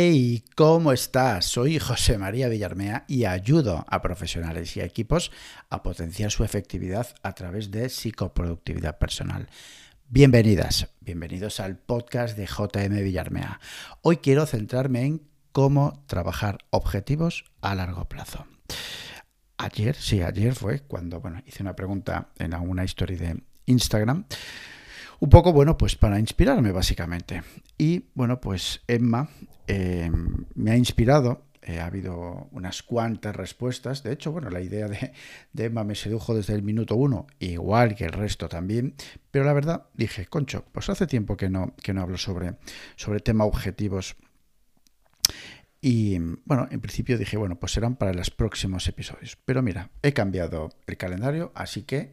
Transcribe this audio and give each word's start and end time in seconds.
Hey, 0.00 0.44
¿cómo 0.54 0.92
estás? 0.92 1.46
Soy 1.46 1.80
José 1.80 2.18
María 2.18 2.46
Villarmea 2.46 3.04
y 3.08 3.24
ayudo 3.24 3.84
a 3.88 4.00
profesionales 4.00 4.76
y 4.76 4.80
a 4.80 4.84
equipos 4.84 5.32
a 5.70 5.82
potenciar 5.82 6.30
su 6.30 6.44
efectividad 6.44 7.16
a 7.24 7.34
través 7.34 7.72
de 7.72 7.88
psicoproductividad 7.88 8.98
personal. 8.98 9.48
Bienvenidas, 10.08 10.86
bienvenidos 11.00 11.58
al 11.58 11.78
podcast 11.78 12.38
de 12.38 12.46
JM 12.46 13.02
Villarmea. 13.02 13.58
Hoy 14.02 14.18
quiero 14.18 14.46
centrarme 14.46 15.04
en 15.04 15.22
cómo 15.50 16.04
trabajar 16.06 16.58
objetivos 16.70 17.46
a 17.60 17.74
largo 17.74 18.08
plazo. 18.08 18.46
Ayer, 19.56 19.96
sí, 19.96 20.22
ayer 20.22 20.54
fue 20.54 20.78
cuando 20.78 21.20
bueno, 21.20 21.42
hice 21.44 21.64
una 21.64 21.74
pregunta 21.74 22.28
en 22.38 22.54
una 22.54 22.84
historia 22.84 23.18
de 23.18 23.42
Instagram 23.66 24.26
un 25.20 25.30
poco, 25.30 25.52
bueno, 25.52 25.76
pues 25.76 25.96
para 25.96 26.18
inspirarme 26.18 26.72
básicamente. 26.72 27.42
Y 27.76 28.04
bueno, 28.14 28.40
pues 28.40 28.82
Emma 28.86 29.28
eh, 29.66 30.10
me 30.54 30.70
ha 30.70 30.76
inspirado. 30.76 31.44
Eh, 31.62 31.80
ha 31.80 31.86
habido 31.86 32.48
unas 32.52 32.82
cuantas 32.82 33.36
respuestas. 33.36 34.02
De 34.02 34.12
hecho, 34.12 34.32
bueno, 34.32 34.48
la 34.48 34.60
idea 34.60 34.88
de, 34.88 35.12
Emma 35.56 35.84
me 35.84 35.94
sedujo 35.94 36.34
desde 36.34 36.54
el 36.54 36.62
minuto 36.62 36.96
uno, 36.96 37.26
igual 37.40 37.94
que 37.94 38.04
el 38.04 38.12
resto 38.12 38.48
también. 38.48 38.94
Pero 39.30 39.44
la 39.44 39.52
verdad, 39.52 39.86
dije, 39.92 40.26
concho, 40.26 40.64
pues 40.72 40.88
hace 40.88 41.06
tiempo 41.06 41.36
que 41.36 41.50
no, 41.50 41.74
que 41.82 41.92
no 41.92 42.00
hablo 42.00 42.16
sobre, 42.16 42.54
sobre 42.96 43.20
tema 43.20 43.44
objetivos. 43.44 44.16
Y 45.80 46.18
bueno, 46.44 46.68
en 46.70 46.80
principio 46.80 47.18
dije, 47.18 47.36
bueno, 47.36 47.60
pues 47.60 47.72
serán 47.72 47.96
para 47.96 48.14
los 48.14 48.30
próximos 48.30 48.88
episodios. 48.88 49.36
Pero 49.44 49.62
mira, 49.62 49.90
he 50.02 50.12
cambiado 50.12 50.70
el 50.86 50.96
calendario, 50.96 51.52
así 51.54 51.82
que 51.82 52.12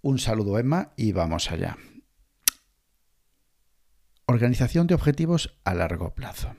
un 0.00 0.18
saludo 0.18 0.58
Emma 0.58 0.92
y 0.96 1.12
vamos 1.12 1.50
allá. 1.50 1.76
Organización 4.28 4.88
de 4.88 4.94
objetivos 4.96 5.56
a 5.62 5.72
largo 5.72 6.12
plazo. 6.16 6.56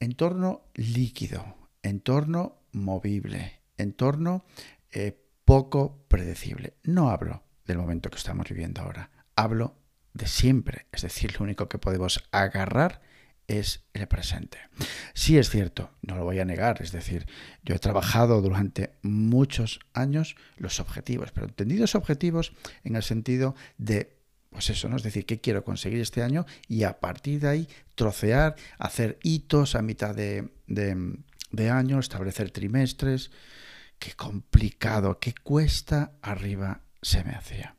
Entorno 0.00 0.66
líquido, 0.74 1.56
entorno 1.82 2.58
movible, 2.72 3.62
entorno 3.78 4.44
eh, 4.90 5.18
poco 5.46 6.04
predecible. 6.08 6.74
No 6.82 7.08
hablo 7.08 7.42
del 7.64 7.78
momento 7.78 8.10
que 8.10 8.18
estamos 8.18 8.46
viviendo 8.50 8.82
ahora, 8.82 9.10
hablo 9.34 9.76
de 10.12 10.26
siempre. 10.26 10.88
Es 10.92 11.00
decir, 11.00 11.32
lo 11.38 11.44
único 11.44 11.70
que 11.70 11.78
podemos 11.78 12.22
agarrar 12.32 13.00
es 13.46 13.88
el 13.94 14.06
presente. 14.08 14.58
Sí 15.14 15.38
es 15.38 15.48
cierto, 15.48 15.90
no 16.02 16.16
lo 16.16 16.24
voy 16.24 16.38
a 16.38 16.44
negar, 16.44 16.82
es 16.82 16.92
decir, 16.92 17.26
yo 17.62 17.74
he 17.74 17.78
trabajado 17.78 18.42
durante 18.42 18.92
muchos 19.00 19.80
años 19.94 20.36
los 20.58 20.80
objetivos, 20.80 21.32
pero 21.32 21.46
entendidos 21.46 21.94
objetivos 21.94 22.52
en 22.84 22.94
el 22.94 23.02
sentido 23.02 23.54
de 23.78 24.17
pues 24.50 24.70
eso, 24.70 24.88
¿no? 24.88 24.96
Es 24.96 25.02
decir, 25.02 25.26
¿qué 25.26 25.40
quiero 25.40 25.64
conseguir 25.64 26.00
este 26.00 26.22
año? 26.22 26.46
Y 26.68 26.84
a 26.84 27.00
partir 27.00 27.40
de 27.40 27.48
ahí 27.48 27.68
trocear, 27.94 28.56
hacer 28.78 29.18
hitos 29.22 29.74
a 29.74 29.82
mitad 29.82 30.14
de, 30.14 30.48
de 30.66 31.70
año, 31.70 31.98
establecer 31.98 32.50
trimestres. 32.50 33.30
Qué 33.98 34.12
complicado, 34.12 35.18
qué 35.18 35.34
cuesta 35.34 36.12
arriba 36.22 36.82
se 37.02 37.24
me 37.24 37.32
hacía. 37.32 37.76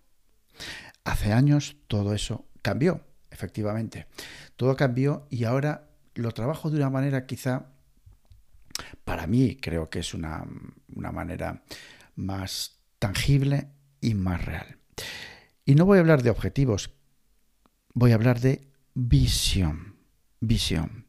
Hace 1.04 1.34
años 1.34 1.78
todo 1.88 2.14
eso 2.14 2.46
cambió, 2.62 3.06
efectivamente. 3.32 4.08
Todo 4.56 4.76
cambió 4.76 5.28
y 5.30 5.46
ahora 5.46 5.90
lo 6.16 6.32
trabajo 6.34 6.70
de 6.70 6.78
una 6.78 6.90
manera 6.90 7.26
quizá, 7.26 7.68
para 9.06 9.28
mí 9.28 9.56
creo 9.56 9.90
que 9.90 10.00
es 10.00 10.14
una, 10.14 10.46
una 10.94 11.12
manera 11.12 11.64
más 12.16 12.80
tangible 13.00 13.70
y 14.02 14.14
más 14.14 14.44
real. 14.46 14.78
Y 15.70 15.76
no 15.76 15.86
voy 15.86 16.00
a 16.00 16.02
hablar 16.02 16.24
de 16.24 16.32
objetivos, 16.32 16.96
voy 17.94 18.12
a 18.12 18.16
hablar 18.16 18.40
de 18.40 18.72
visión. 18.96 19.98
Visión. 20.40 21.06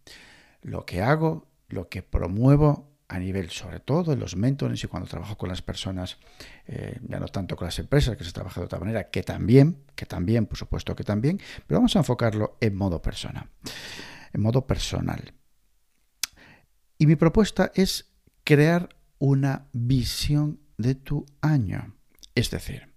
Lo 0.61 0.85
que 0.85 1.01
hago, 1.01 1.49
lo 1.69 1.89
que 1.89 2.03
promuevo 2.03 2.93
a 3.09 3.19
nivel, 3.19 3.49
sobre 3.49 3.81
todo 3.81 4.13
en 4.13 4.21
los 4.21 4.37
mentores 4.37 4.85
y 4.85 4.87
cuando 4.87 5.09
trabajo 5.09 5.39
con 5.39 5.49
las 5.49 5.63
personas, 5.63 6.19
eh, 6.67 7.01
ya 7.09 7.19
no 7.19 7.29
tanto 7.29 7.57
con 7.57 7.65
las 7.65 7.79
empresas, 7.79 8.19
que 8.19 8.25
se 8.25 8.33
trabaja 8.33 8.61
de 8.61 8.67
otra 8.67 8.79
manera, 8.79 9.09
que 9.09 9.23
también, 9.23 9.83
que 9.95 10.05
también, 10.05 10.45
por 10.45 10.59
supuesto 10.59 10.95
que 10.95 11.05
también, 11.05 11.41
pero 11.67 11.79
vamos 11.79 11.97
a 11.97 12.01
enfocarlo 12.01 12.59
en 12.61 12.77
modo 12.77 13.01
persona, 13.01 13.51
en 14.31 14.43
modo 14.43 14.67
personal. 14.67 15.33
Y 16.99 17.07
mi 17.07 17.17
propuesta 17.17 17.73
es 17.75 18.13
crear 18.45 18.91
una 19.19 19.71
visión 19.73 20.61
de 20.77 20.97
tu 20.97 21.25
año. 21.41 21.95
Es 22.35 22.51
decir, 22.51 22.90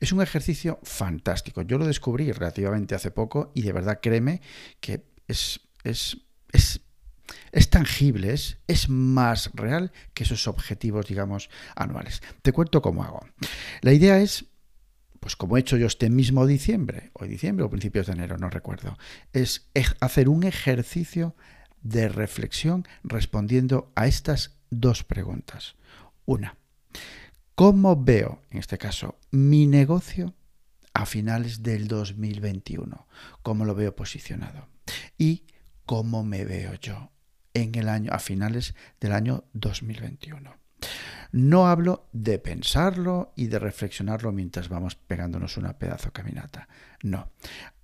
es 0.00 0.12
un 0.12 0.22
ejercicio 0.22 0.78
fantástico. 0.82 1.62
Yo 1.62 1.78
lo 1.78 1.86
descubrí 1.86 2.30
relativamente 2.32 2.94
hace 2.94 3.10
poco 3.10 3.52
y 3.54 3.62
de 3.62 3.72
verdad 3.72 4.00
créeme 4.02 4.40
que 4.80 5.04
es, 5.28 5.60
es, 5.84 6.18
es, 6.52 7.70
tangible, 7.70 8.32
es, 8.32 8.58
es 8.66 8.88
más 8.88 9.50
real 9.54 9.92
que 10.14 10.24
esos 10.24 10.46
objetivos, 10.46 11.06
digamos, 11.06 11.50
anuales. 11.74 12.22
Te 12.42 12.52
cuento 12.52 12.82
cómo 12.82 13.04
hago. 13.04 13.26
La 13.82 13.92
idea 13.92 14.20
es 14.20 14.46
pues 15.26 15.34
como 15.34 15.56
he 15.56 15.60
hecho 15.60 15.76
yo 15.76 15.88
este 15.88 16.08
mismo 16.08 16.46
diciembre, 16.46 17.10
o 17.12 17.24
diciembre 17.24 17.64
o 17.64 17.70
principios 17.70 18.06
de 18.06 18.12
enero, 18.12 18.38
no 18.38 18.48
recuerdo, 18.48 18.96
es 19.32 19.68
hacer 19.98 20.28
un 20.28 20.44
ejercicio 20.44 21.34
de 21.82 22.08
reflexión 22.08 22.86
respondiendo 23.02 23.90
a 23.96 24.06
estas 24.06 24.56
dos 24.70 25.02
preguntas. 25.02 25.74
Una, 26.26 26.56
¿Cómo 27.56 27.96
veo, 27.96 28.42
en 28.50 28.58
este 28.58 28.76
caso, 28.76 29.18
mi 29.30 29.66
negocio 29.66 30.34
a 30.92 31.06
finales 31.06 31.62
del 31.62 31.88
2021? 31.88 33.08
¿Cómo 33.42 33.64
lo 33.64 33.74
veo 33.74 33.96
posicionado? 33.96 34.68
Y 35.16 35.46
cómo 35.86 36.22
me 36.22 36.44
veo 36.44 36.74
yo 36.74 37.12
en 37.54 37.74
el 37.76 37.88
año 37.88 38.12
a 38.12 38.18
finales 38.18 38.74
del 39.00 39.12
año 39.12 39.44
2021. 39.54 40.54
No 41.32 41.66
hablo 41.66 42.10
de 42.12 42.38
pensarlo 42.38 43.32
y 43.36 43.46
de 43.46 43.58
reflexionarlo 43.58 44.32
mientras 44.32 44.68
vamos 44.68 44.94
pegándonos 44.94 45.56
una 45.56 45.78
pedazo 45.78 46.12
caminata. 46.12 46.68
No, 47.02 47.30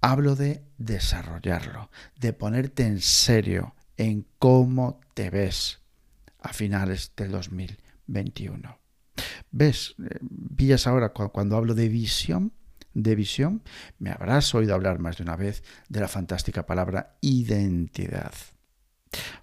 hablo 0.02 0.36
de 0.36 0.66
desarrollarlo, 0.76 1.90
de 2.20 2.34
ponerte 2.34 2.84
en 2.84 3.00
serio 3.00 3.74
en 3.96 4.26
cómo 4.38 5.00
te 5.14 5.30
ves 5.30 5.80
a 6.40 6.52
finales 6.52 7.12
del 7.16 7.30
2021. 7.30 8.81
¿Ves? 9.52 9.94
Eh, 10.02 10.18
pillas 10.56 10.86
ahora 10.86 11.10
cuando 11.10 11.56
hablo 11.56 11.74
de 11.74 11.88
visión, 11.88 12.52
de 12.94 13.14
visión, 13.14 13.62
me 13.98 14.10
habrás 14.10 14.54
oído 14.54 14.74
hablar 14.74 14.98
más 14.98 15.18
de 15.18 15.22
una 15.22 15.36
vez 15.36 15.62
de 15.88 16.00
la 16.00 16.08
fantástica 16.08 16.66
palabra 16.66 17.16
identidad. 17.20 18.32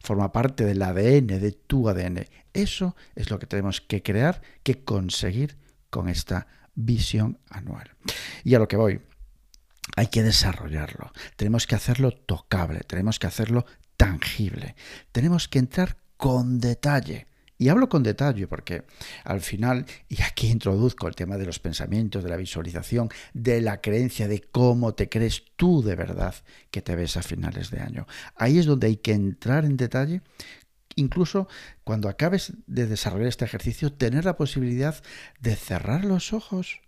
Forma 0.01 0.31
parte 0.31 0.65
del 0.65 0.81
ADN, 0.81 1.27
de 1.27 1.51
tu 1.51 1.87
ADN. 1.87 2.25
Eso 2.53 2.95
es 3.15 3.29
lo 3.29 3.37
que 3.37 3.45
tenemos 3.45 3.81
que 3.81 4.01
crear, 4.01 4.41
que 4.63 4.83
conseguir 4.83 5.57
con 5.91 6.09
esta 6.09 6.47
visión 6.73 7.39
anual. 7.49 7.95
Y 8.43 8.55
a 8.55 8.59
lo 8.59 8.67
que 8.67 8.77
voy, 8.77 9.01
hay 9.95 10.07
que 10.07 10.23
desarrollarlo. 10.23 11.11
Tenemos 11.35 11.67
que 11.67 11.75
hacerlo 11.75 12.11
tocable, 12.11 12.79
tenemos 12.81 13.19
que 13.19 13.27
hacerlo 13.27 13.65
tangible. 13.95 14.75
Tenemos 15.11 15.47
que 15.47 15.59
entrar 15.59 15.97
con 16.17 16.59
detalle 16.59 17.27
y 17.59 17.67
hablo 17.67 17.89
con 17.89 18.01
detalle 18.01 18.47
porque 18.47 18.85
al 19.25 19.41
final, 19.41 19.85
y 20.07 20.21
aquí 20.23 20.47
introduzco 20.47 21.07
el 21.07 21.15
tema 21.15 21.37
de 21.37 21.45
los 21.45 21.59
pensamientos, 21.59 22.23
de 22.23 22.29
la 22.29 22.37
visualización, 22.37 23.09
de 23.33 23.61
la 23.61 23.81
creencia 23.81 24.27
de 24.27 24.41
cómo 24.41 24.95
te 24.95 25.09
crees 25.09 25.43
tú 25.57 25.83
de 25.83 25.95
verdad 25.95 26.33
que 26.71 26.81
te 26.81 26.95
ves 26.95 27.17
a 27.17 27.21
finales 27.21 27.69
de 27.69 27.81
año. 27.81 28.07
Ahí 28.35 28.57
es 28.57 28.65
donde 28.65 28.87
hay 28.87 28.95
que 28.95 29.11
entrar 29.11 29.65
en 29.65 29.77
detalle 29.77 30.21
incluso 30.95 31.47
cuando 31.83 32.09
acabes 32.09 32.53
de 32.65 32.87
desarrollar 32.87 33.27
este 33.27 33.45
ejercicio, 33.45 33.93
tener 33.93 34.25
la 34.25 34.37
posibilidad 34.37 35.01
de 35.39 35.55
cerrar 35.55 36.05
los 36.05 36.33
ojos 36.33 36.81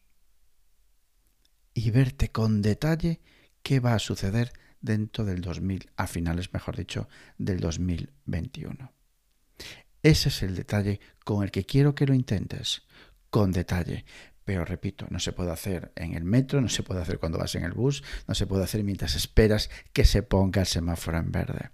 y 1.74 1.92
verte 1.92 2.30
con 2.30 2.62
detalle 2.62 3.22
qué 3.62 3.80
va 3.80 3.94
a 3.94 4.00
suceder 4.00 4.54
dentro 4.82 5.26
del 5.26 5.42
2000, 5.42 5.92
a 5.96 6.08
finales, 6.08 6.54
mejor 6.54 6.76
dicho, 6.76 7.08
del 7.38 7.60
2021. 7.60 8.92
Ese 10.04 10.30
es 10.30 10.44
el 10.44 10.56
detalle 10.56 11.00
con 11.24 11.44
el 11.44 11.52
que 11.52 11.66
quiero 11.66 11.94
que 11.94 12.06
lo 12.06 12.14
intentes, 12.14 12.84
con 13.30 13.52
detalle. 13.52 14.06
Pero 14.44 14.66
repito, 14.66 15.06
no 15.10 15.20
se 15.20 15.34
puede 15.34 15.52
hacer 15.52 15.92
en 15.96 16.16
el 16.16 16.24
metro, 16.24 16.62
no 16.62 16.70
se 16.70 16.84
puede 16.84 17.02
hacer 17.02 17.20
cuando 17.20 17.38
vas 17.38 17.54
en 17.56 17.64
el 17.64 17.74
bus, 17.74 18.04
no 18.28 18.34
se 18.34 18.48
puede 18.48 18.64
hacer 18.64 18.84
mientras 18.84 19.16
esperas 19.16 19.70
que 19.94 20.04
se 20.04 20.24
ponga 20.24 20.62
el 20.62 20.68
semáforo 20.68 21.20
en 21.20 21.32
verde. 21.32 21.70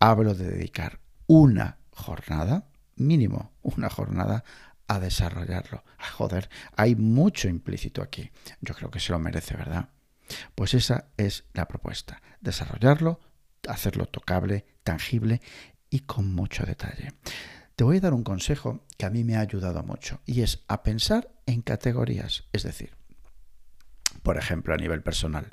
Hablo 0.00 0.34
de 0.34 0.50
dedicar 0.50 1.00
una 1.26 1.78
jornada, 1.90 2.68
mínimo 2.96 3.52
una 3.62 3.90
jornada, 3.90 4.44
a 4.88 5.00
desarrollarlo. 5.00 5.84
Ah, 5.98 6.10
joder, 6.10 6.48
hay 6.76 6.94
mucho 6.96 7.48
implícito 7.48 8.02
aquí. 8.02 8.30
Yo 8.60 8.74
creo 8.74 8.90
que 8.90 9.00
se 9.00 9.12
lo 9.12 9.18
merece, 9.18 9.56
¿verdad? 9.56 9.90
Pues 10.54 10.74
esa 10.74 11.08
es 11.16 11.44
la 11.52 11.68
propuesta. 11.68 12.22
Desarrollarlo, 12.40 13.20
hacerlo 13.68 14.06
tocable, 14.06 14.64
tangible 14.82 15.40
y 15.90 16.00
con 16.00 16.32
mucho 16.34 16.64
detalle. 16.64 17.12
Te 17.76 17.84
voy 17.84 17.98
a 17.98 18.00
dar 18.00 18.14
un 18.14 18.24
consejo 18.24 18.86
que 18.96 19.04
a 19.04 19.10
mí 19.10 19.22
me 19.22 19.36
ha 19.36 19.40
ayudado 19.40 19.82
mucho 19.82 20.22
y 20.24 20.40
es 20.40 20.64
a 20.66 20.82
pensar 20.82 21.30
en 21.44 21.60
categorías. 21.60 22.44
Es 22.54 22.62
decir, 22.62 22.94
por 24.22 24.38
ejemplo, 24.38 24.72
a 24.72 24.78
nivel 24.78 25.02
personal. 25.02 25.52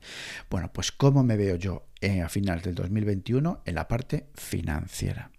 Bueno, 0.50 0.72
pues 0.72 0.94
¿cómo 0.94 1.22
me 1.24 1.36
veo 1.36 1.58
yo 1.58 1.90
a 2.02 2.30
finales 2.30 2.64
del 2.64 2.75
2021 2.75 3.64
en 3.66 3.75
la 3.75 3.90
parte 3.90 4.30
financiera? 4.36 5.31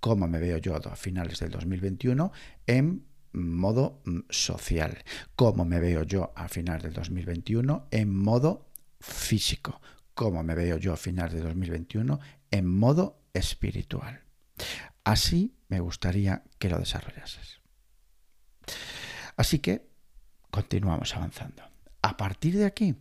¿Cómo 0.00 0.28
me 0.28 0.38
veo 0.38 0.56
yo 0.56 0.74
a 0.76 0.96
finales 0.96 1.40
del 1.40 1.50
2021 1.50 2.32
en 2.66 3.04
modo 3.32 4.00
mm, 4.06 4.20
social? 4.30 5.04
¿Cómo 5.36 5.66
me 5.66 5.78
veo 5.78 6.04
yo 6.04 6.32
a 6.34 6.48
finales 6.48 6.84
del 6.84 6.94
2021 6.94 7.88
en 7.90 8.16
modo 8.16 8.70
físico? 8.98 9.82
¿Cómo 10.14 10.42
me 10.42 10.54
veo 10.54 10.78
yo 10.78 10.94
a 10.94 10.96
finales 10.96 11.34
del 11.34 11.42
2021 11.42 12.18
en 12.50 12.66
modo 12.66 13.20
espiritual? 13.34 14.22
Así 15.04 15.59
me 15.70 15.80
gustaría 15.80 16.42
que 16.58 16.68
lo 16.68 16.78
desarrollases. 16.78 17.60
Así 19.36 19.60
que 19.60 19.88
continuamos 20.50 21.16
avanzando. 21.16 21.62
A 22.02 22.16
partir 22.16 22.56
de 22.58 22.66
aquí, 22.66 22.96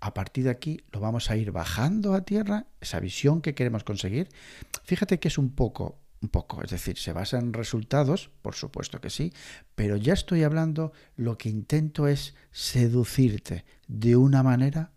a 0.00 0.14
partir 0.14 0.44
de 0.44 0.50
aquí 0.50 0.80
lo 0.90 1.00
vamos 1.00 1.30
a 1.30 1.36
ir 1.36 1.52
bajando 1.52 2.14
a 2.14 2.22
tierra, 2.22 2.66
esa 2.80 3.00
visión 3.00 3.42
que 3.42 3.54
queremos 3.54 3.84
conseguir. 3.84 4.28
Fíjate 4.82 5.20
que 5.20 5.28
es 5.28 5.36
un 5.36 5.54
poco, 5.54 6.00
un 6.22 6.30
poco, 6.30 6.62
es 6.64 6.70
decir, 6.70 6.96
se 6.98 7.12
basa 7.12 7.38
en 7.38 7.52
resultados, 7.52 8.30
por 8.40 8.54
supuesto 8.54 9.00
que 9.00 9.10
sí, 9.10 9.32
pero 9.74 9.96
ya 9.96 10.14
estoy 10.14 10.42
hablando, 10.42 10.92
lo 11.16 11.36
que 11.36 11.50
intento 11.50 12.08
es 12.08 12.34
seducirte 12.50 13.64
de 13.88 14.16
una 14.16 14.42
manera 14.42 14.92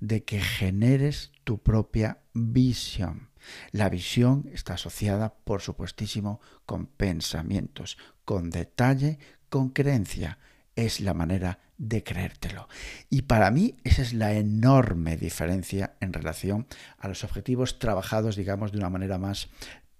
de 0.00 0.24
que 0.24 0.40
generes 0.40 1.32
tu 1.44 1.62
propia 1.62 2.22
visión. 2.32 3.31
La 3.70 3.88
visión 3.88 4.48
está 4.52 4.74
asociada, 4.74 5.34
por 5.44 5.60
supuestísimo, 5.60 6.40
con 6.66 6.86
pensamientos, 6.86 7.98
con 8.24 8.50
detalle, 8.50 9.18
con 9.48 9.70
creencia 9.70 10.38
es 10.76 11.00
la 11.00 11.14
manera 11.14 11.58
de 11.78 12.02
creértelo. 12.02 12.68
Y 13.10 13.22
para 13.22 13.50
mí 13.50 13.76
esa 13.84 14.02
es 14.02 14.12
la 14.12 14.32
enorme 14.32 15.16
diferencia 15.16 15.94
en 16.00 16.12
relación 16.12 16.66
a 16.98 17.08
los 17.08 17.24
objetivos 17.24 17.78
trabajados, 17.78 18.36
digamos, 18.36 18.72
de 18.72 18.78
una 18.78 18.90
manera 18.90 19.18
más 19.18 19.48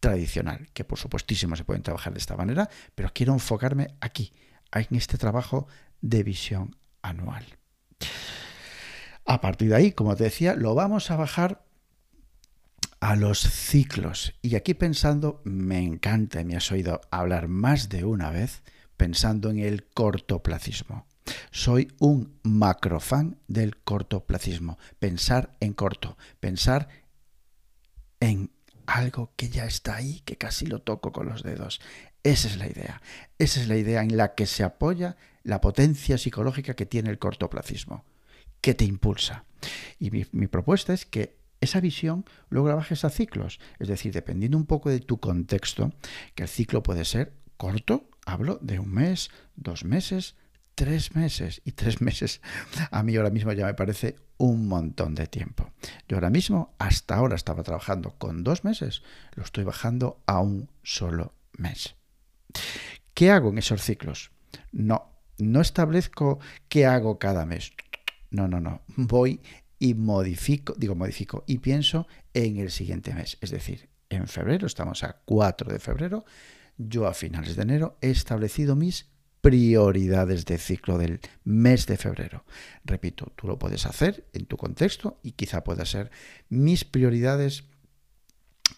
tradicional, 0.00 0.68
que 0.72 0.84
por 0.84 0.98
supuestísimo 0.98 1.56
se 1.56 1.64
pueden 1.64 1.82
trabajar 1.82 2.12
de 2.12 2.18
esta 2.18 2.36
manera, 2.36 2.68
pero 2.94 3.10
quiero 3.14 3.32
enfocarme 3.32 3.94
aquí, 4.00 4.32
en 4.72 4.96
este 4.96 5.18
trabajo 5.18 5.66
de 6.00 6.22
visión 6.22 6.76
anual. 7.02 7.44
A 9.24 9.40
partir 9.40 9.68
de 9.68 9.76
ahí, 9.76 9.92
como 9.92 10.16
te 10.16 10.24
decía, 10.24 10.54
lo 10.54 10.74
vamos 10.74 11.10
a 11.10 11.16
bajar 11.16 11.64
a 13.02 13.16
los 13.16 13.40
ciclos. 13.40 14.32
Y 14.43 14.54
aquí 14.54 14.75
pensando, 14.75 15.43
me 15.43 15.81
encanta, 15.81 16.44
me 16.44 16.54
has 16.54 16.70
oído 16.70 17.00
hablar 17.10 17.49
más 17.49 17.88
de 17.88 18.04
una 18.04 18.31
vez, 18.31 18.62
pensando 18.96 19.50
en 19.50 19.58
el 19.58 19.84
cortoplacismo. 19.87 21.04
Soy 21.50 21.93
un 21.99 22.38
macrofan 22.44 23.40
del 23.49 23.76
cortoplacismo. 23.78 24.78
Pensar 25.00 25.50
en 25.58 25.72
corto, 25.72 26.16
pensar 26.38 26.88
en 28.20 28.52
algo 28.87 29.32
que 29.34 29.48
ya 29.48 29.64
está 29.64 29.96
ahí, 29.96 30.20
que 30.25 30.37
casi 30.37 30.66
lo 30.66 30.81
toco 30.81 31.10
con 31.10 31.26
los 31.26 31.43
dedos. 31.43 31.81
Esa 32.22 32.46
es 32.46 32.56
la 32.56 32.69
idea. 32.69 33.02
Esa 33.37 33.60
es 33.60 33.66
la 33.66 33.76
idea 33.76 34.02
en 34.02 34.16
la 34.16 34.37
que 34.37 34.46
se 34.46 34.62
apoya 34.62 35.16
la 35.43 35.60
potencia 35.60 36.19
psicológica 36.19 36.75
que 36.75 36.87
tiene 36.87 37.10
el 37.10 37.19
cortoplacismo, 37.19 38.05
que 38.60 38.75
te 38.75 38.84
impulsa. 38.84 39.44
Y 39.98 40.12
mi, 40.12 40.46
propuesta 40.46 40.93
es 40.93 41.05
que 41.05 41.41
esa 41.62 41.80
visión 41.80 42.26
luego 42.50 42.68
la 42.68 42.74
bajes 42.74 43.04
a 43.04 43.10
ciclos. 43.10 43.58
Es 43.78 43.88
decir, 43.88 44.12
dependiendo 44.12 44.58
un 44.58 44.66
poco 44.66 44.90
de 44.90 45.00
tu 45.00 45.18
contexto, 45.18 45.92
que 46.34 46.42
el 46.42 46.48
ciclo 46.48 46.82
puede 46.82 47.04
ser 47.04 47.32
corto, 47.56 48.10
hablo 48.26 48.58
de 48.60 48.78
un 48.80 48.92
mes, 48.92 49.30
dos 49.56 49.84
meses, 49.84 50.34
tres 50.74 51.14
meses. 51.14 51.62
Y 51.64 51.72
tres 51.72 52.00
meses 52.08 52.40
a 52.90 53.02
mí 53.02 53.16
ahora 53.16 53.30
mismo 53.30 53.52
ya 53.52 53.66
me 53.66 53.74
parece 53.74 54.16
un 54.38 54.66
montón 54.66 55.14
de 55.14 55.28
tiempo. 55.28 55.70
Yo 56.08 56.16
ahora 56.16 56.30
mismo, 56.30 56.74
hasta 56.78 57.14
ahora 57.14 57.36
estaba 57.36 57.62
trabajando 57.62 58.18
con 58.18 58.42
dos 58.42 58.64
meses, 58.64 59.02
lo 59.34 59.44
estoy 59.44 59.62
bajando 59.64 60.20
a 60.26 60.40
un 60.40 60.68
solo 60.82 61.34
mes. 61.52 61.94
¿Qué 63.14 63.30
hago 63.30 63.50
en 63.50 63.58
esos 63.58 63.82
ciclos? 63.82 64.32
No, 64.72 65.12
no 65.38 65.60
establezco 65.60 66.40
qué 66.68 66.86
hago 66.86 67.20
cada 67.20 67.46
mes. 67.46 67.72
No, 68.30 68.48
no, 68.48 68.60
no. 68.60 68.82
Voy 68.96 69.40
y 69.82 69.94
modifico, 69.94 70.75
digo 70.79 70.94
modifico, 70.94 71.43
y 71.49 71.58
pienso 71.58 72.06
en 72.34 72.58
el 72.58 72.70
siguiente 72.70 73.12
mes. 73.14 73.37
Es 73.40 73.50
decir, 73.50 73.88
en 74.11 74.29
febrero, 74.29 74.69
estamos 74.69 75.02
a 75.02 75.20
4 75.25 75.73
de 75.73 75.81
febrero, 75.81 76.25
yo 76.79 77.08
a 77.08 77.14
finales 77.14 77.56
de 77.56 77.62
enero 77.62 77.99
he 78.00 78.11
establecido 78.11 78.76
mis 78.76 79.11
prioridades 79.40 80.44
de 80.44 80.58
ciclo 80.58 80.99
del 80.99 81.19
mes 81.43 81.87
de 81.87 81.96
febrero. 81.96 82.44
Repito, 82.84 83.32
tú 83.34 83.49
lo 83.49 83.58
puedes 83.58 83.84
hacer 83.84 84.25
en 84.32 84.46
tu 84.46 84.56
contexto 84.56 85.19
y 85.25 85.32
quizá 85.32 85.64
pueda 85.64 85.84
ser 85.84 86.12
mis 86.49 86.84
prioridades 86.84 87.64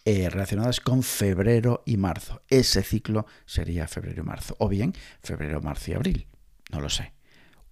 eh, 0.07 0.31
relacionadas 0.31 0.81
con 0.81 1.03
febrero 1.03 1.83
y 1.85 1.99
marzo. 1.99 2.41
Ese 2.49 2.83
ciclo 2.83 3.27
sería 3.45 3.89
febrero 3.89 4.23
y 4.23 4.27
marzo. 4.27 4.57
O 4.59 4.71
bien 4.71 4.95
febrero, 5.23 5.61
marzo 5.61 5.91
y 5.91 5.95
abril. 5.95 6.29
No 6.73 6.81
lo 6.81 6.89
sé. 6.89 7.14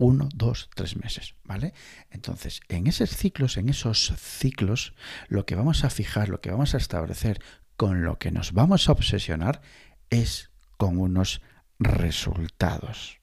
Uno, 0.02 0.28
dos, 0.34 0.68
tres 0.74 0.96
meses, 0.96 1.36
¿vale? 1.44 1.74
Entonces, 2.10 2.60
en 2.68 2.88
esos 2.88 3.10
ciclos, 3.10 3.56
en 3.56 3.68
esos 3.68 4.12
ciclos, 4.18 4.94
lo 5.28 5.46
que 5.46 5.54
vamos 5.54 5.84
a 5.84 5.90
fijar, 5.90 6.28
lo 6.28 6.40
que 6.40 6.50
vamos 6.50 6.74
a 6.74 6.78
establecer, 6.78 7.40
con 7.76 8.02
lo 8.02 8.18
que 8.18 8.32
nos 8.32 8.52
vamos 8.52 8.88
a 8.88 8.92
obsesionar, 8.92 9.62
es 10.10 10.50
con 10.76 10.98
unos 10.98 11.40
resultados. 11.78 13.20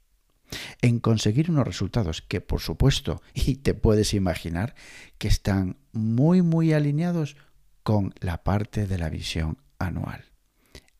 En 0.81 1.01
conseguir 1.01 1.51
unos 1.51 1.67
resultados 1.67 2.21
que 2.21 2.39
por 2.39 2.61
supuesto, 2.61 3.21
y 3.33 3.55
te 3.55 3.73
puedes 3.73 4.13
imaginar, 4.13 4.73
que 5.17 5.27
están 5.27 5.79
muy 5.91 6.41
muy 6.41 6.71
alineados 6.71 7.35
con 7.83 8.13
la 8.21 8.41
parte 8.45 8.87
de 8.87 8.97
la 8.97 9.09
visión 9.09 9.57
anual. 9.79 10.23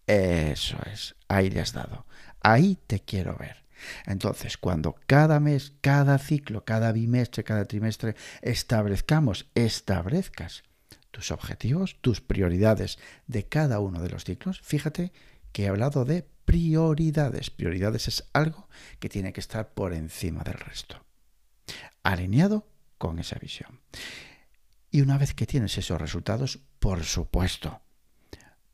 Eso 0.08 0.78
es, 0.92 1.16
ahí 1.30 1.50
le 1.50 1.62
has 1.62 1.72
dado. 1.72 2.06
Ahí 2.42 2.78
te 2.86 3.00
quiero 3.00 3.38
ver. 3.38 3.64
Entonces, 4.06 4.58
cuando 4.58 4.96
cada 5.08 5.40
mes, 5.40 5.74
cada 5.82 6.18
ciclo, 6.18 6.66
cada 6.66 6.92
bimestre, 6.92 7.44
cada 7.44 7.66
trimestre 7.66 8.16
establezcamos, 8.42 9.48
establezcas 9.56 10.64
tus 11.12 11.32
objetivos, 11.32 11.98
tus 12.02 12.22
prioridades 12.22 13.00
de 13.28 13.48
cada 13.48 13.80
uno 13.80 14.02
de 14.02 14.10
los 14.10 14.24
ciclos, 14.24 14.62
fíjate 14.62 15.12
que 15.52 15.64
he 15.64 15.68
hablado 15.68 16.06
de 16.06 16.28
prioridades. 16.46 17.50
Prioridades 17.50 18.08
es 18.08 18.24
algo 18.34 18.68
que 19.00 19.10
tiene 19.10 19.34
que 19.34 19.40
estar 19.40 19.74
por 19.74 19.94
encima 19.94 20.44
del 20.44 20.56
resto, 20.56 21.04
alineado 22.04 22.68
con 22.98 23.20
esa 23.20 23.38
visión. 23.40 23.80
Y 24.92 25.02
una 25.02 25.18
vez 25.18 25.34
que 25.34 25.46
tienes 25.46 25.78
esos 25.78 26.00
resultados, 26.02 26.60
por 26.80 27.04
supuesto, 27.04 27.82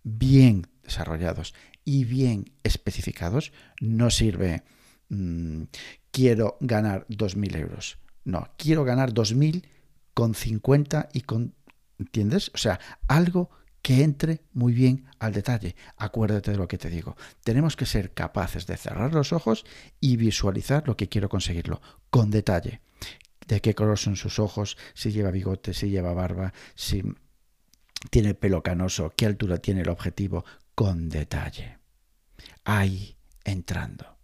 bien 0.03 0.67
desarrollados 0.83 1.53
y 1.83 2.05
bien 2.05 2.51
especificados, 2.63 3.51
no 3.81 4.09
sirve 4.09 4.63
mm, 5.09 5.63
quiero 6.11 6.57
ganar 6.59 7.05
2.000 7.09 7.57
euros. 7.57 7.97
No, 8.23 8.49
quiero 8.57 8.83
ganar 8.83 9.13
2.000 9.13 9.63
con 10.13 10.33
50 10.33 11.09
y 11.13 11.21
con... 11.21 11.53
¿Entiendes? 11.97 12.51
O 12.53 12.57
sea, 12.57 12.79
algo 13.07 13.49
que 13.85 14.03
entre 14.03 14.41
muy 14.53 14.73
bien 14.73 15.05
al 15.19 15.31
detalle. 15.31 15.75
Acuérdate 15.97 16.49
de 16.49 16.57
lo 16.57 16.67
que 16.67 16.79
te 16.79 16.89
digo. 16.89 17.15
Tenemos 17.43 17.75
que 17.75 17.85
ser 17.85 18.13
capaces 18.13 18.65
de 18.65 18.77
cerrar 18.77 19.13
los 19.13 19.31
ojos 19.31 19.63
y 19.99 20.17
visualizar 20.17 20.87
lo 20.87 20.97
que 20.97 21.07
quiero 21.07 21.29
conseguirlo, 21.29 21.81
con 22.09 22.31
detalle. 22.31 22.81
De 23.47 23.61
qué 23.61 23.75
color 23.75 23.99
son 23.99 24.15
sus 24.15 24.39
ojos, 24.39 24.75
si 24.95 25.11
lleva 25.11 25.29
bigote, 25.29 25.75
si 25.75 25.91
lleva 25.91 26.13
barba, 26.13 26.51
si 26.73 27.03
tiene 28.09 28.33
pelo 28.33 28.63
canoso, 28.63 29.13
qué 29.15 29.27
altura 29.27 29.59
tiene 29.59 29.81
el 29.81 29.89
objetivo, 29.89 30.45
con 30.73 31.07
detalle. 31.07 31.77
Ahí 32.63 33.15
entrando. 33.43 34.14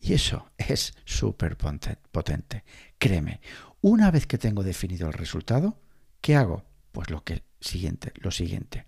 Y 0.00 0.14
eso 0.14 0.50
es 0.56 0.94
súper 1.04 1.56
potente. 1.56 2.64
Créeme, 2.98 3.40
una 3.80 4.10
vez 4.10 4.26
que 4.26 4.38
tengo 4.38 4.62
definido 4.62 5.06
el 5.08 5.12
resultado, 5.12 5.80
¿qué 6.20 6.36
hago? 6.36 6.64
Pues 6.92 7.10
lo 7.10 7.24
que 7.24 7.42
siguiente, 7.60 8.12
lo 8.16 8.30
siguiente, 8.30 8.86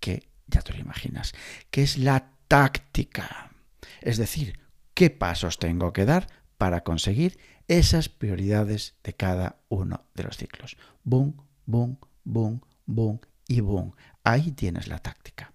que 0.00 0.28
ya 0.46 0.62
te 0.62 0.72
lo 0.72 0.80
imaginas, 0.80 1.32
que 1.70 1.82
es 1.82 1.98
la 1.98 2.32
táctica. 2.48 3.52
Es 4.00 4.16
decir, 4.16 4.58
qué 4.94 5.10
pasos 5.10 5.58
tengo 5.58 5.92
que 5.92 6.04
dar 6.04 6.26
para 6.58 6.82
conseguir 6.84 7.38
esas 7.68 8.08
prioridades 8.08 8.94
de 9.02 9.14
cada 9.14 9.60
uno 9.68 10.04
de 10.14 10.24
los 10.24 10.36
ciclos. 10.36 10.76
Boom, 11.04 11.36
boom, 11.66 11.98
boom, 12.24 12.60
boom 12.86 13.20
y 13.48 13.60
boom. 13.60 13.94
Ahí 14.24 14.52
tienes 14.52 14.88
la 14.88 14.98
táctica. 14.98 15.52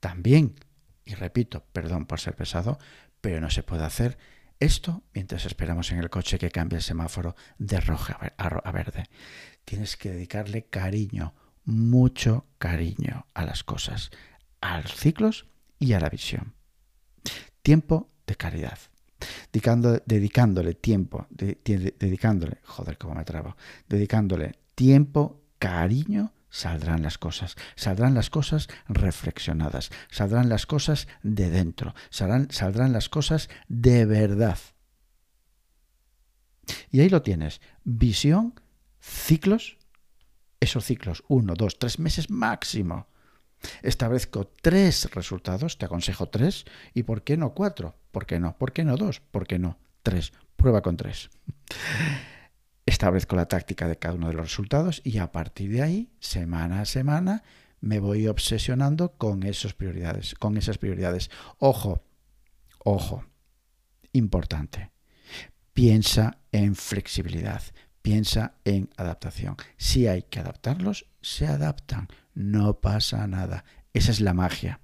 También, 0.00 0.54
y 1.08 1.14
repito, 1.14 1.64
perdón 1.72 2.04
por 2.04 2.20
ser 2.20 2.36
pesado, 2.36 2.78
pero 3.22 3.40
no 3.40 3.48
se 3.48 3.62
puede 3.62 3.82
hacer 3.82 4.18
esto 4.60 5.02
mientras 5.14 5.46
esperamos 5.46 5.90
en 5.90 6.00
el 6.00 6.10
coche 6.10 6.38
que 6.38 6.50
cambie 6.50 6.76
el 6.76 6.82
semáforo 6.82 7.34
de 7.56 7.80
rojo 7.80 8.12
a 8.36 8.72
verde. 8.72 9.04
Tienes 9.64 9.96
que 9.96 10.10
dedicarle 10.10 10.66
cariño, 10.66 11.34
mucho 11.64 12.44
cariño 12.58 13.26
a 13.32 13.46
las 13.46 13.64
cosas, 13.64 14.10
a 14.60 14.82
los 14.82 14.94
ciclos 14.94 15.46
y 15.78 15.94
a 15.94 16.00
la 16.00 16.10
visión. 16.10 16.52
Tiempo 17.62 18.10
de 18.26 18.36
caridad. 18.36 18.78
dedicándole 19.50 20.74
tiempo, 20.74 21.26
dedicándole, 21.30 22.58
joder, 22.64 22.98
cómo 22.98 23.14
me 23.14 23.24
trabo, 23.24 23.56
dedicándole 23.88 24.58
tiempo, 24.74 25.40
cariño, 25.58 26.34
saldrán 26.50 27.02
las 27.02 27.18
cosas. 27.18 27.56
Saldrán 27.76 28.14
las 28.14 28.30
cosas 28.30 28.68
reflexionadas, 28.88 29.90
saldrán 30.10 30.48
las 30.48 30.66
cosas 30.66 31.08
de 31.22 31.50
dentro, 31.50 31.94
saldrán, 32.10 32.50
saldrán 32.50 32.92
las 32.92 33.08
cosas 33.08 33.48
de 33.68 34.06
verdad. 34.06 34.58
Y 36.90 37.00
ahí 37.00 37.08
lo 37.08 37.22
tienes, 37.22 37.60
visión, 37.84 38.54
ciclos, 39.00 39.78
esos 40.60 40.84
ciclos, 40.84 41.24
uno, 41.28 41.54
dos, 41.54 41.78
tres 41.78 41.98
meses 41.98 42.30
máximo. 42.30 43.06
Establezco 43.82 44.52
tres 44.60 45.10
resultados, 45.12 45.78
te 45.78 45.86
aconsejo 45.86 46.28
tres, 46.28 46.64
y 46.94 47.02
¿por 47.02 47.22
qué 47.22 47.36
no 47.36 47.54
cuatro? 47.54 47.96
¿Por 48.10 48.26
qué 48.26 48.38
no? 48.38 48.56
¿Por 48.56 48.72
qué 48.72 48.84
no 48.84 48.96
dos? 48.96 49.20
¿Por 49.20 49.46
qué 49.46 49.58
no? 49.58 49.78
Tres. 50.02 50.32
Prueba 50.56 50.82
con 50.82 50.96
tres. 50.96 51.30
Establezco 52.88 53.36
la 53.36 53.44
táctica 53.44 53.86
de 53.86 53.98
cada 53.98 54.14
uno 54.14 54.28
de 54.28 54.32
los 54.32 54.46
resultados 54.46 55.02
y 55.04 55.18
a 55.18 55.30
partir 55.30 55.70
de 55.70 55.82
ahí, 55.82 56.10
semana 56.20 56.80
a 56.80 56.84
semana, 56.86 57.42
me 57.82 57.98
voy 57.98 58.28
obsesionando 58.28 59.12
con 59.12 59.42
esas 59.42 59.74
prioridades, 59.74 60.34
con 60.34 60.56
esas 60.56 60.78
prioridades. 60.78 61.30
Ojo, 61.58 62.02
ojo, 62.78 63.26
importante. 64.12 64.90
Piensa 65.74 66.38
en 66.50 66.74
flexibilidad, 66.74 67.62
piensa 68.00 68.54
en 68.64 68.88
adaptación. 68.96 69.56
Si 69.76 70.06
hay 70.06 70.22
que 70.22 70.40
adaptarlos, 70.40 71.10
se 71.20 71.46
adaptan. 71.46 72.08
No 72.32 72.80
pasa 72.80 73.26
nada. 73.26 73.66
Esa 73.92 74.12
es 74.12 74.20
la 74.22 74.32
magia. 74.32 74.80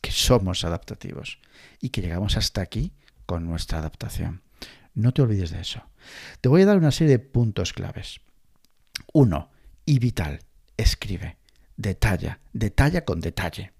Que 0.00 0.12
somos 0.12 0.64
adaptativos 0.64 1.40
y 1.80 1.88
que 1.88 2.02
llegamos 2.02 2.36
hasta 2.36 2.60
aquí 2.60 2.92
con 3.26 3.44
nuestra 3.46 3.78
adaptación. 3.78 4.44
No 4.94 5.12
te 5.12 5.22
olvides 5.22 5.50
de 5.50 5.60
eso. 5.60 5.82
Te 6.40 6.48
voy 6.48 6.62
a 6.62 6.66
dar 6.66 6.78
una 6.78 6.92
serie 6.92 7.18
de 7.18 7.18
puntos 7.18 7.72
claves. 7.72 8.20
Uno, 9.12 9.50
y 9.84 9.98
vital, 9.98 10.40
escribe, 10.76 11.36
detalla, 11.76 12.40
detalla 12.52 13.04
con 13.04 13.20
detalle. 13.20 13.72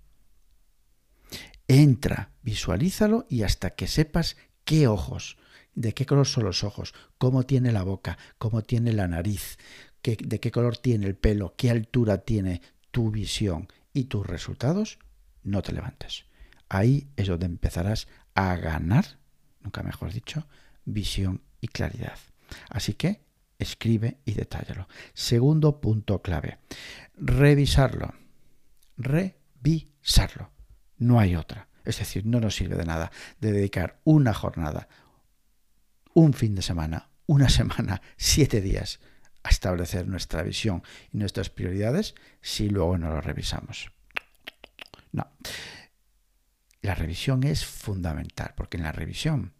Entra, 1.66 2.33
visualízalo 2.42 3.26
y 3.28 3.42
hasta 3.42 3.71
que 3.71 3.87
sepas 3.87 4.37
qué 4.64 4.87
ojos, 4.87 5.38
de 5.75 5.94
qué 5.94 6.04
color 6.04 6.26
son 6.26 6.44
los 6.44 6.64
ojos, 6.64 6.94
cómo 7.18 7.44
tiene 7.44 7.73
la 7.73 7.83
boca, 7.83 8.18
cómo 8.38 8.62
tiene 8.62 8.92
la 8.92 9.09
nariz, 9.09 9.59
de 10.02 10.40
qué 10.40 10.50
color 10.50 10.76
tiene 10.76 11.06
el 11.06 11.16
pelo, 11.16 11.54
qué 11.56 11.71
altura 11.71 12.18
tiene 12.18 12.61
tu 12.90 13.11
visión 13.11 13.68
y 13.92 14.04
tus 14.04 14.26
resultados, 14.26 14.99
no 15.42 15.62
te 15.62 15.73
levantes. 15.73 16.26
Ahí 16.68 17.09
es 17.16 17.28
donde 17.28 17.47
empezarás 17.47 18.09
a 18.35 18.56
ganar, 18.56 19.18
nunca 19.62 19.83
mejor 19.83 20.12
dicho, 20.12 20.47
visión 20.84 21.42
y 21.60 21.68
claridad. 21.68 22.18
Así 22.68 22.94
que 22.94 23.24
escribe 23.58 24.18
y 24.24 24.32
detállalo. 24.32 24.88
Segundo 25.12 25.80
punto 25.80 26.22
clave, 26.22 26.58
revisarlo. 27.16 28.14
Revisarlo. 28.96 30.50
No 30.98 31.18
hay 31.18 31.36
otra. 31.36 31.68
Es 31.84 31.98
decir, 31.98 32.24
no 32.26 32.40
nos 32.40 32.56
sirve 32.56 32.76
de 32.76 32.84
nada 32.84 33.10
de 33.40 33.52
dedicar 33.52 34.00
una 34.04 34.32
jornada, 34.32 34.88
un 36.14 36.32
fin 36.32 36.54
de 36.54 36.62
semana, 36.62 37.10
una 37.26 37.48
semana, 37.48 38.00
siete 38.16 38.60
días 38.60 39.00
a 39.42 39.50
establecer 39.50 40.08
nuestra 40.08 40.42
visión 40.42 40.82
y 41.12 41.18
nuestras 41.18 41.50
prioridades 41.50 42.14
si 42.40 42.70
luego 42.70 42.96
no 42.96 43.10
lo 43.10 43.20
revisamos. 43.20 43.90
No. 45.12 45.30
La 46.80 46.94
revisión 46.94 47.44
es 47.44 47.64
fundamental 47.64 48.54
porque 48.56 48.78
en 48.78 48.82
la 48.82 48.92
revisión 48.92 49.52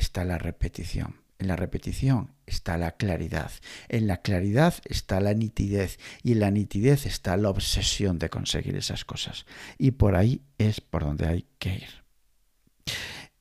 está 0.00 0.24
la 0.24 0.38
repetición. 0.38 1.16
En 1.38 1.46
la 1.46 1.56
repetición 1.56 2.34
está 2.46 2.76
la 2.78 2.92
claridad. 2.92 3.52
En 3.88 4.08
la 4.08 4.22
claridad 4.22 4.74
está 4.84 5.20
la 5.20 5.34
nitidez. 5.34 5.98
Y 6.22 6.32
en 6.32 6.40
la 6.40 6.50
nitidez 6.50 7.06
está 7.06 7.36
la 7.36 7.50
obsesión 7.50 8.18
de 8.18 8.28
conseguir 8.28 8.76
esas 8.76 9.04
cosas. 9.04 9.46
Y 9.78 9.92
por 9.92 10.16
ahí 10.16 10.42
es 10.58 10.80
por 10.80 11.04
donde 11.04 11.28
hay 11.28 11.46
que 11.58 11.74
ir. 11.76 12.04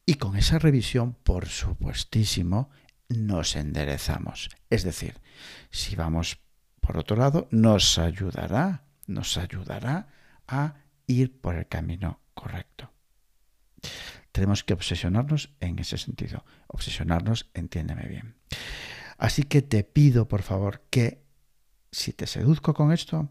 Y 0.05 0.15
con 0.15 0.37
esa 0.37 0.59
revisión, 0.59 1.15
por 1.23 1.47
supuestísimo, 1.47 2.69
nos 3.09 3.55
enderezamos. 3.55 4.49
Es 4.69 4.83
decir, 4.83 5.15
si 5.71 5.95
vamos 5.95 6.39
por 6.79 6.97
otro 6.97 7.17
lado, 7.17 7.47
nos 7.51 7.97
ayudará, 7.97 8.85
nos 9.07 9.37
ayudará 9.37 10.07
a 10.47 10.75
ir 11.07 11.41
por 11.41 11.55
el 11.55 11.67
camino 11.67 12.21
correcto. 12.33 12.91
Tenemos 14.31 14.63
que 14.63 14.74
obsesionarnos 14.74 15.53
en 15.60 15.79
ese 15.79 15.98
sentido. 15.98 16.46
Obsesionarnos, 16.67 17.50
entiéndeme 17.53 18.07
bien. 18.07 18.36
Así 19.17 19.43
que 19.43 19.62
te 19.62 19.84
pido, 19.84 20.27
por 20.27 20.43
favor, 20.43 20.84
que 20.89 21.24
si 21.91 22.13
te 22.13 22.27
seduzco 22.27 22.74
con 22.74 22.91
esto, 22.91 23.29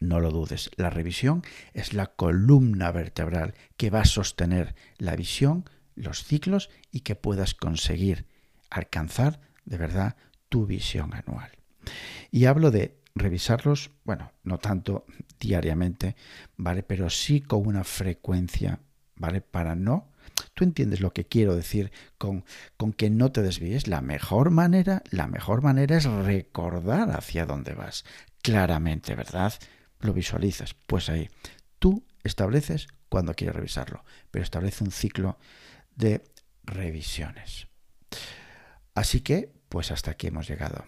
no 0.00 0.20
lo 0.20 0.30
dudes. 0.30 0.70
La 0.76 0.90
revisión 0.90 1.42
es 1.72 1.94
la 1.94 2.06
columna 2.06 2.92
vertebral 2.92 3.54
que 3.76 3.90
va 3.90 4.00
a 4.00 4.04
sostener 4.04 4.74
la 4.98 5.16
visión, 5.16 5.68
los 5.94 6.24
ciclos 6.24 6.70
y 6.90 7.00
que 7.00 7.16
puedas 7.16 7.54
conseguir 7.54 8.26
alcanzar 8.70 9.40
de 9.64 9.78
verdad 9.78 10.16
tu 10.48 10.66
visión 10.66 11.14
anual. 11.14 11.50
Y 12.30 12.46
hablo 12.46 12.70
de 12.70 13.00
revisarlos, 13.14 13.90
bueno, 14.04 14.32
no 14.42 14.58
tanto 14.58 15.06
diariamente, 15.38 16.16
¿vale? 16.56 16.82
Pero 16.82 17.10
sí 17.10 17.40
con 17.40 17.66
una 17.66 17.84
frecuencia, 17.84 18.80
¿vale? 19.16 19.40
Para 19.40 19.74
no... 19.74 20.10
Tú 20.54 20.64
entiendes 20.64 21.00
lo 21.00 21.12
que 21.12 21.26
quiero 21.26 21.54
decir 21.54 21.92
con, 22.18 22.44
con 22.76 22.92
que 22.92 23.10
no 23.10 23.32
te 23.32 23.42
desvíes. 23.42 23.88
La 23.88 24.00
mejor 24.00 24.50
manera, 24.50 25.02
la 25.10 25.26
mejor 25.26 25.62
manera 25.62 25.96
es 25.96 26.04
recordar 26.04 27.10
hacia 27.10 27.46
dónde 27.46 27.74
vas. 27.74 28.04
Claramente, 28.42 29.14
¿verdad? 29.14 29.52
Lo 30.00 30.12
visualizas. 30.12 30.74
Pues 30.86 31.08
ahí, 31.08 31.28
tú 31.78 32.04
estableces 32.22 32.88
cuando 33.08 33.34
quieres 33.34 33.56
revisarlo, 33.56 34.04
pero 34.30 34.42
establece 34.42 34.84
un 34.84 34.90
ciclo 34.90 35.38
de 35.94 36.24
revisiones. 36.64 37.68
Así 38.94 39.20
que, 39.20 39.52
pues 39.68 39.90
hasta 39.90 40.12
aquí 40.12 40.28
hemos 40.28 40.48
llegado. 40.48 40.84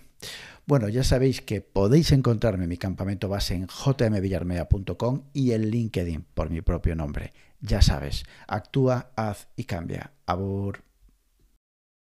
Bueno, 0.67 0.89
ya 0.89 1.05
sabéis 1.05 1.43
que 1.43 1.61
podéis 1.61 2.11
encontrarme 2.13 2.65
en 2.65 2.71
mi 2.71 2.79
campamento 2.79 3.29
base 3.29 3.55
en 3.55 3.69
jmvillarmea.com 3.69 5.23
y 5.33 5.53
en 5.53 5.71
LinkedIn 5.71 6.27
por 6.35 6.51
mi 6.51 6.61
propio 6.63 6.97
nombre. 6.97 7.33
Ya 7.61 7.83
sabes, 7.83 8.25
actúa, 8.47 9.11
haz 9.17 9.49
y 9.57 9.65
cambia. 9.65 10.13
Abur. 10.27 10.86